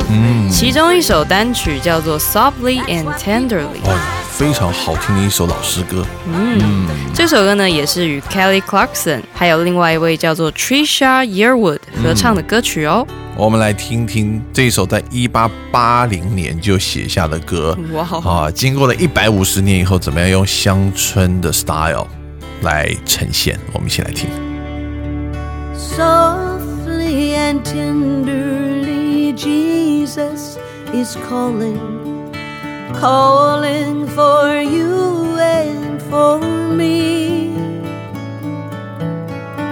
[0.51, 3.51] 其中一首单曲叫做《Softly and Tenderly》。
[3.85, 3.95] 哦，
[4.31, 6.03] 非常好听的一首老诗歌。
[6.27, 13.07] 嗯这首歌呢，也是与 Kelly Clarkson 还有另外一位叫做 Trisha Yearwood 合唱的歌曲哦。
[13.37, 17.77] 我们来听听这首在一八八零年就写下的歌。
[17.93, 22.07] 哇啊，经过了一百五十年以后，怎么样用乡村的 style
[22.63, 23.59] 来呈现？
[23.75, 24.31] 我们一起来听。
[26.91, 30.59] Softly and tenderly, Jesus
[30.93, 32.33] is calling,
[32.95, 36.41] calling for you and for
[36.75, 37.55] me.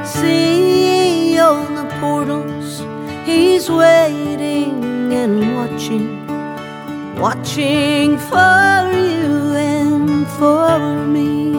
[0.05, 2.85] See on the portals,
[3.27, 6.25] He's waiting and watching,
[7.19, 11.53] watching for you and for me.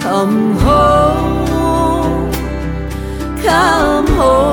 [0.00, 0.81] Come home,
[3.42, 4.51] come home.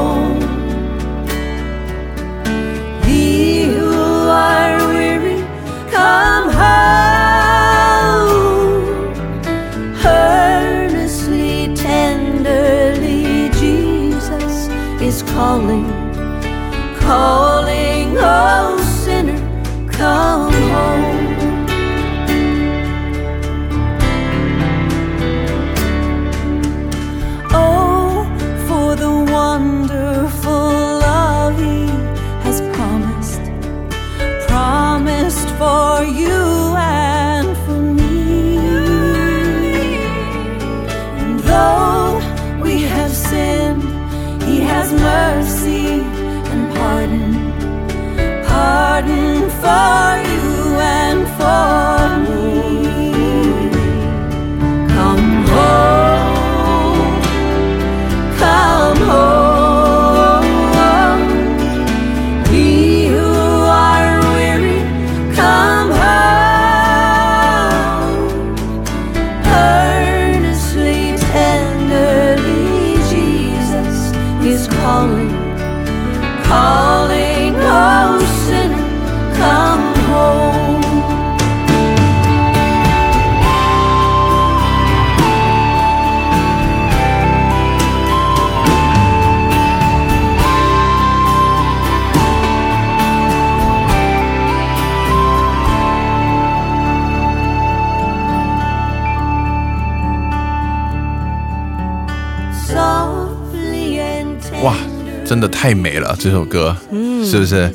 [105.30, 106.76] 真的太美了，这首歌，
[107.24, 107.72] 是不是？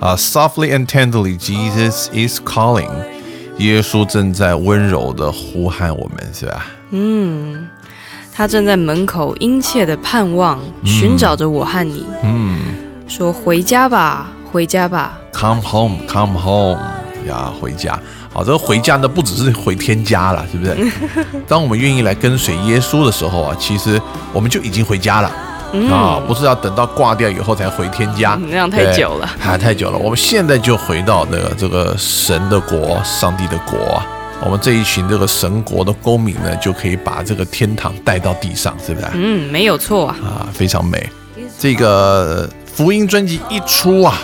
[0.00, 2.90] 啊，Softly and tenderly, Jesus is calling，
[3.58, 6.66] 耶稣正在温柔的呼喊我们，是吧？
[6.90, 7.68] 嗯
[8.34, 12.04] 他正在门口殷切的盼望，寻找着我和你。
[12.24, 12.58] 嗯
[13.06, 15.16] 说回家吧，回家吧。
[15.32, 16.80] ，Come home, come home，
[17.28, 17.96] 呀，回家。
[18.32, 20.92] 好，这个回家呢，不只是回天家了，是不是？
[21.46, 24.02] 当我们愿意来跟随耶稣的时候啊，其实
[24.32, 25.30] 我们就已经回家了。
[25.90, 29.98] 啊，不是要等到挂掉以后才回天家，嗯那样太久了啊，太久了。
[29.98, 34.06] 我们现在就回到那个这个神的国、上帝的国啊。
[34.44, 39.06] 我们这一群这个神国的公民呢，就可以把这个天堂带到地上，是不是？
[39.14, 40.16] 嗯，没有错啊。
[40.22, 41.08] 啊，非常美。
[41.58, 44.18] 这个福音专辑一出啊，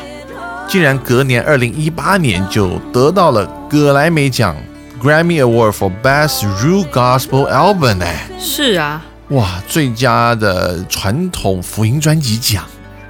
[0.68, 4.55] 竟然隔年二零一八年就得到了格莱美奖
[5.03, 8.07] Grammy Award for Best Real Gospel Album 呢！
[8.38, 9.03] 是啊，
[9.33, 12.64] 哇，最佳的传统福音专辑奖。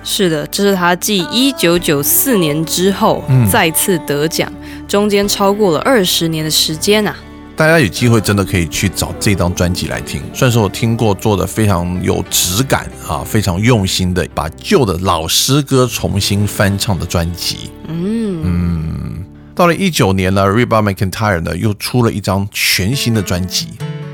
[0.05, 4.51] 是的，这是他继一九九四年之后、嗯再次得奖，
[4.87, 7.17] 中间超过了二十年的时间啊。
[7.57, 17.71] 大家有机会真的可以去找这张专辑来听，算是我听过做的非常有质感啊，非常用心的把旧的老诗歌重新翻唱的专辑。
[17.89, 19.25] 嗯嗯，
[19.57, 23.69] 到了一九年呢，Reba McIntyre 呢又出了一张全新的专辑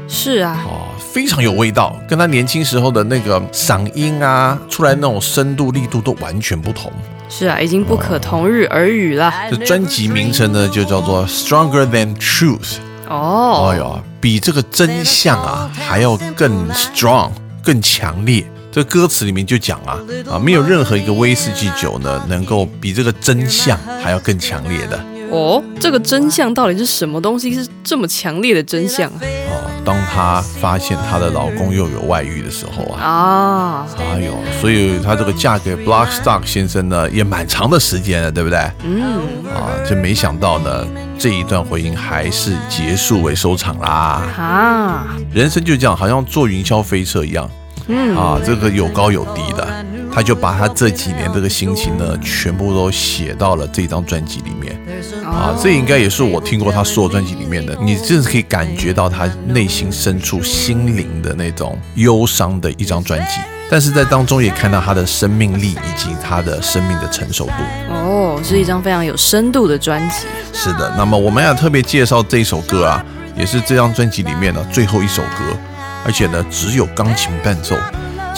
[0.08, 6.90] 是啊，哦，非常有味道，跟他年轻时候的那个嗓音啊，出来那种深度力度都完全不同。
[7.28, 9.30] 是啊，已经不可同日而语了。
[9.50, 12.78] 这专辑名称呢就叫做 Stronger Than Truth。
[13.06, 17.30] 哦，哎呦，比这个真相啊还要更 strong、
[17.62, 18.44] 更强烈。
[18.72, 19.98] 这歌词里面就讲啊
[20.30, 24.98] 啊，没有任何一个威士忌酒呢能够比这个真相还要更强烈的。
[25.30, 27.54] 哦，这个真相到底是什么东西？
[27.54, 29.20] 是这么强烈的真相啊？
[29.20, 38.58] 哦，当她发现她的老公又有外遇的时候啊，啊，哎呦，所以她这个嫁给 Blockstock 先生呢，也蛮长的时间了，对不对？
[38.84, 39.20] 嗯，
[39.54, 40.86] 啊，就没想到呢，
[41.18, 44.22] 这一段婚姻还是结束为收场啦。
[44.36, 47.48] 啊，人生就这样，好像坐云霄飞车一样，
[47.88, 49.77] 嗯，啊，这个有高有低的。
[50.12, 54.76] 他就把他这几年这个心情呢，全部都写到了这张专辑里面。
[55.24, 63.40] 啊，这应该也是我听过他所有专辑里面的，你真的是可以感觉到他内心深处心灵的那种忧伤的一张专辑。
[63.70, 67.52] 但是在当中也看到他的生命力以及他的生命的成熟度。
[67.90, 70.26] 哦，是一张非常有深度的专辑。
[70.54, 73.04] 是的，那么我们要特别介绍这一首歌啊，
[73.36, 75.54] 也是这张专辑里面的最后一首歌，
[76.06, 77.76] 而且呢只有钢琴伴奏，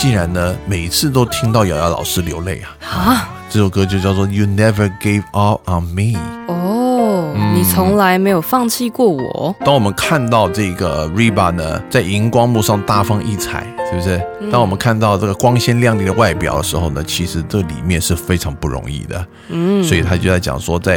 [0.00, 2.88] 竟然呢每次都听到瑶瑶老师流泪啊！
[2.88, 6.18] 啊，这首歌就叫做《You Never Gave Up on Me》。
[6.46, 9.54] 哦，你从来没有放弃过我。
[9.62, 14.18] 当我们看到这个 Reba 呢，在荧光幕上大放异彩，是不是？
[14.50, 19.26] 当我们看到这个光鲜亮丽的外表的时候呢，其实这里面是非常不容易的。
[19.50, 20.96] 嗯，所以他就在讲说，在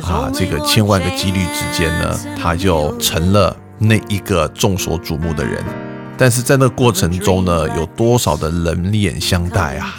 [0.00, 5.60] 啊这个千万个几率之间呢，他就成了那一个众所瞩目的人。
[6.16, 9.94] 但是在那个过程中呢，有多少的冷眼相待啊？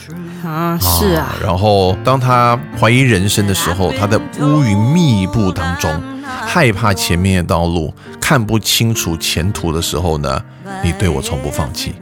[0.45, 5.91] 啊，是啊，然后当他怀疑人生的时候，他在乌云密布当中，
[6.23, 10.41] 害怕前面的道路，看不清楚前途的时候呢，
[10.83, 11.95] 你对我从不放弃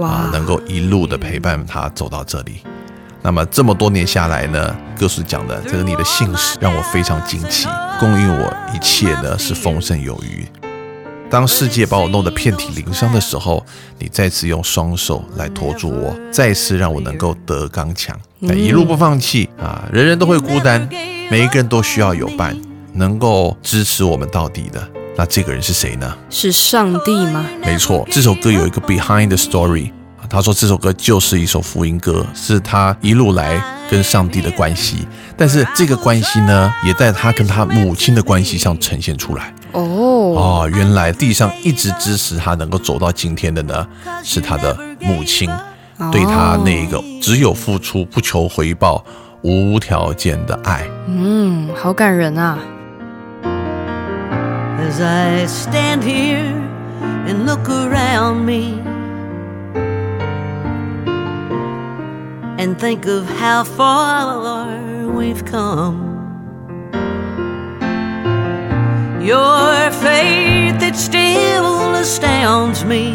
[0.00, 2.62] 啊，，能够一路的陪伴他走到这里。
[3.22, 10.46] 那么这么多年下来呢，歌词讲的这个你的信使让我非常惊奇，供应我一切呢是丰盛有余。
[11.34, 13.66] 当世界把我弄得遍体鳞伤的时候，
[13.98, 18.16] 你再次用双手来托住我，再次让我能够得刚强，
[18.48, 19.82] 哎一路不放弃啊！
[19.92, 20.88] 人人都会孤单，
[21.28, 22.56] 每一个人都需要有伴，
[22.92, 24.88] 能够支持我们到底的。
[25.16, 26.16] 那这个人是谁呢？
[26.30, 27.44] 是上帝吗？
[27.66, 29.90] 没错，这首歌有一个 behind the story。
[30.30, 33.60] 他说这首歌就是一首福音歌，是他一路来
[33.90, 34.98] 跟上帝的关系。
[35.36, 39.52] 但是这个关系呢，也在他跟他母亲的关系上呈现出来。
[39.74, 39.82] 哦，
[40.36, 43.86] 哦，原来地上一直支持他能够走到今天的呢，
[44.22, 45.50] 是他的母亲，
[46.12, 49.04] 对他那个只有付出不求回报、
[49.42, 50.86] 无条件的爱。
[51.08, 52.58] 嗯，好感人啊。
[54.80, 56.54] As I stand here
[57.26, 58.80] and look around me
[62.58, 64.66] and think of how far
[65.16, 66.13] we've come.
[69.24, 73.14] Your faith, that still astounds me.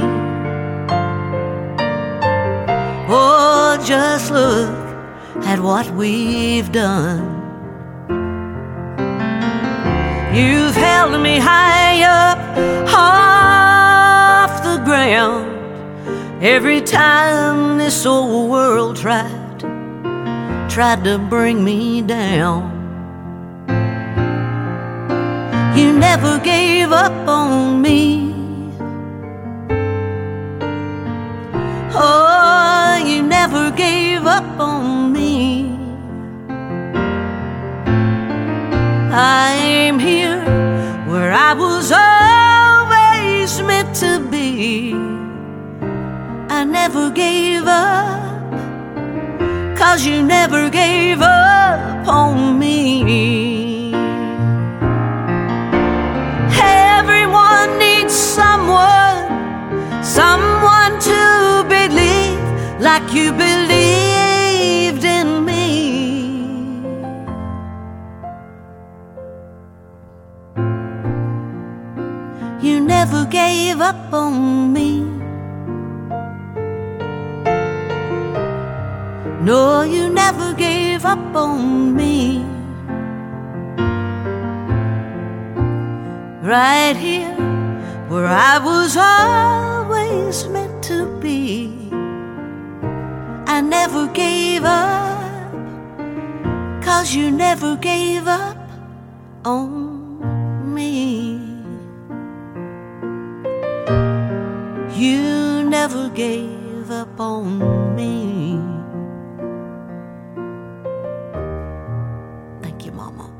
[3.07, 4.75] Oh, just look
[5.45, 7.37] at what we've done.
[10.33, 12.39] You've held me high up
[12.91, 19.59] off the ground every time this old world tried
[20.71, 22.78] tried to bring me down.
[25.79, 28.33] You never gave up on me.
[31.93, 35.69] Oh, you never gave up on me.
[39.13, 40.41] I'm here
[41.09, 44.93] where I was always meant to be.
[46.57, 48.51] I never gave up,
[49.77, 53.48] cause you never gave up on me.
[62.99, 65.67] Like you believed in me.
[72.61, 74.99] You never gave up on me.
[79.41, 82.43] No, you never gave up on me.
[86.41, 87.35] Right here,
[88.09, 91.78] where I was always meant to be.
[93.58, 95.52] I never gave up,
[96.82, 98.56] cause you never gave up
[99.44, 101.40] on me.
[104.96, 108.58] You never gave up on me.
[112.62, 113.30] Thank you, Mama.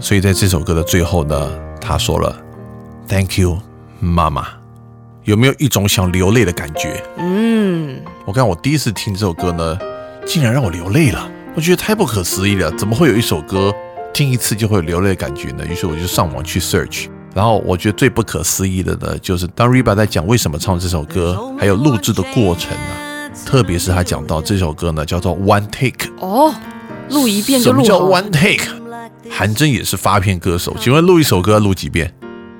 [0.00, 1.36] 所以在这首歌的最后呢，
[1.80, 2.36] 他说了
[3.08, 3.58] “Thank you，
[4.00, 4.46] 妈妈”，
[5.29, 7.03] 有没有一种想流泪的感觉？
[7.19, 9.77] 嗯，我看我第一次听这首歌呢，
[10.25, 11.29] 竟然让我流泪了。
[11.53, 13.71] 我觉得太不可思议了，怎么会有一首歌
[14.11, 15.63] 听一次就会有流泪的感觉呢？
[15.69, 26.51] 于是我就上网去 search，然后我觉得最不可思议的呢，就是当 Riba 在讲为什么唱这首歌，还有录制的过程呢、特别是他讲到这首歌呢叫做 One Take，哦，
[27.11, 28.65] 录一遍就什么叫，One Take？
[29.29, 32.11] 韩真也是发片歌手，请问录一首歌要录几遍？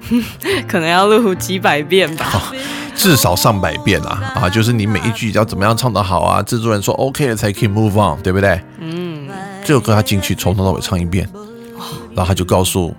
[0.67, 2.51] 可能要录几百遍吧。
[2.95, 4.49] 至少上百遍啊啊！
[4.49, 8.61] 就是你每一句要怎么样唱得好啊，制作人说 OK 了才可以 move on，对不对？
[8.79, 9.29] 嗯，
[9.63, 11.25] 这首歌他进去从头到尾唱一遍，
[12.13, 12.93] 然后他就告诉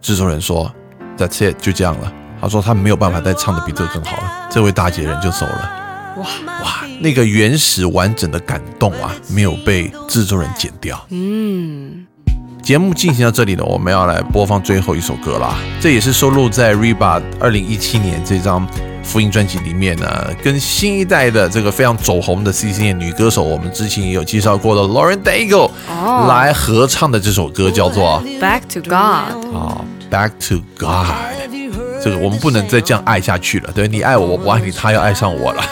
[0.00, 0.74] 制作人说
[1.18, 2.10] That's it，就这样了。
[2.40, 5.70] 他说他没有办法再唱的比这个更好了，这位大姐人就走了。
[6.16, 6.26] 哇
[6.62, 10.98] 哇，那个原始完整的感动啊，没有被制作人剪掉。
[11.10, 12.06] 嗯，
[12.68, 15.56] 节目进行到这里呢，我们要来播放最后一首歌啦。
[15.80, 18.68] 这也是收录在 Reba 二零一七年这张
[19.02, 20.06] 福音专辑里面呢，
[20.42, 31.57] 跟新一代的这个非常走红的 C C N 女歌手，我们之前也有介绍过的 Lauren Daigle、哦来合唱的这首歌叫做 Back to God，啊 Back to God。
[32.08, 35.62] 这个我们不能再这样爱下去了，对你爱我，我不爱你，他要爱上我了，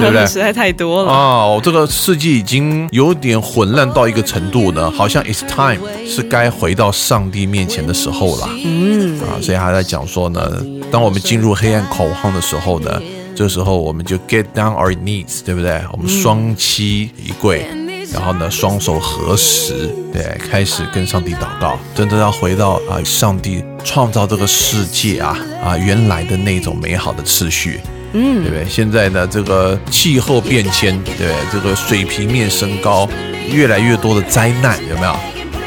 [0.00, 0.24] 对不对？
[0.26, 1.12] 实在太多了。
[1.12, 8.48] 哦，这个世界已经有点混乱到一个程度呢，好像 it's time 是该回到上帝面前的时候了。
[8.64, 10.50] 嗯啊，所以他在讲说呢，
[10.90, 13.02] 当我们进入黑暗恐慌的时候呢，
[13.34, 15.82] 这时候我们就 get down our knees，对不对？
[15.92, 17.66] 我们双膝一跪。
[18.12, 27.80] 然后呢，双手合十，对，开始跟上帝祷告，真的要回到啊，上帝创造这个世界啊啊原来的那种美好的次序，
[28.12, 28.66] 嗯对不对？
[28.68, 33.08] 现在呢，这个气候变迁，对，这个水平面升高，
[33.50, 35.14] 越来越多的灾难，有没有？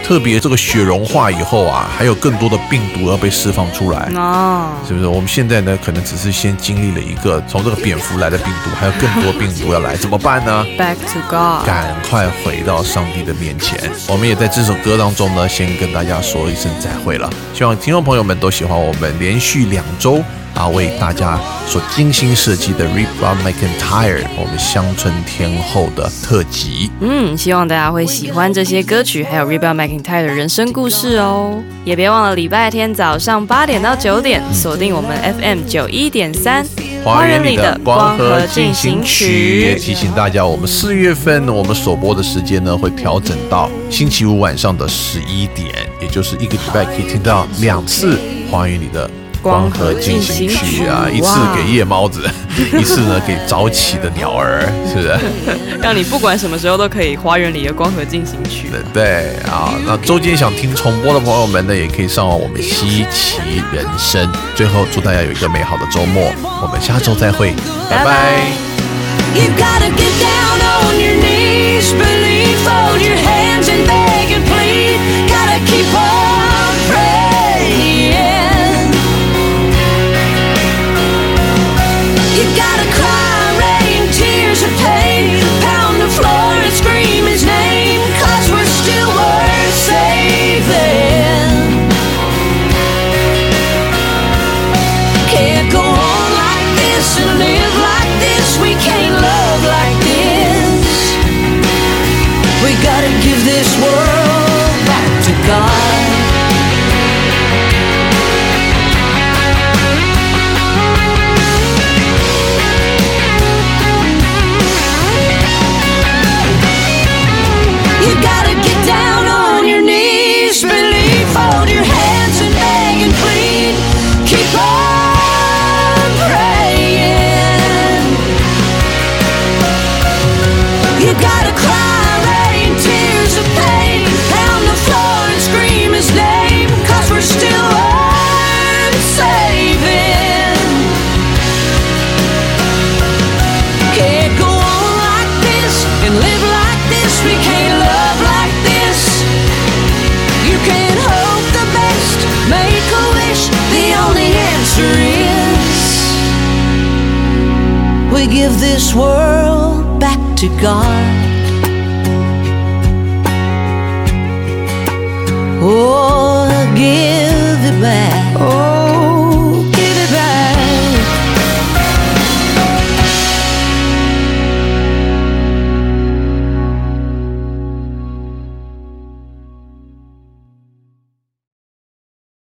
[0.04, 5.08] 特别这个雪融化以后啊，还有更多的病毒要被释放出来，哦，是不是？
[5.08, 13.80] 我们现在呢，可能只是先经历了一个从这个蝙蝠来的病毒，还有更多病毒要来，怎么办呢？Back to God，赶快回到上帝的面前。
[14.08, 17.30] 我们也在这首歌当中呢，先跟大家说一声再会了。
[17.54, 20.24] 希望听众朋友们都喜欢我们连续两周
[20.60, 26.92] 啊为大家所精心设计的 Reba McEntire 我们乡村天后的特辑。
[27.00, 31.64] 嗯，希望大家会喜欢这些歌曲，还有 Rebel McIntyre 的人生故事哦。
[31.86, 36.66] 也别忘了礼拜天早上八点到九点，锁定我们 FM 九一点三
[37.06, 45.70] 花园里的光合进行曲，也提醒大家，我们四月份我们首播的时间呢会调整到星期五晚上的十一点，
[46.02, 48.20] 也就是一个礼拜可以听到两次
[48.52, 49.10] 花园里的。
[49.42, 52.30] 光合进行曲啊，一次给夜猫子，
[52.78, 55.18] 一次呢给早起的鸟儿，是不是？
[55.82, 58.70] 让你不管什么时候都可以花园里的光合进行曲。
[58.94, 63.40] 对啊，那周间想听重播的朋友们呢，也可以上网我们稀奇
[63.74, 64.30] 人生。
[64.56, 66.32] 最后祝大家有一个美好的周末，
[66.62, 67.54] 我们下周再会，
[67.90, 68.44] 拜拜
[69.36, 73.16] You gotta get down on your knees, believe, fold your